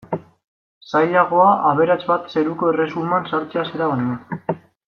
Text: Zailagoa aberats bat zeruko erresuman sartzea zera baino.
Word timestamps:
Zailagoa 0.91 1.51
aberats 1.73 1.99
bat 2.13 2.33
zeruko 2.37 2.73
erresuman 2.75 3.33
sartzea 3.35 3.67
zera 3.73 3.93
baino. 3.95 4.61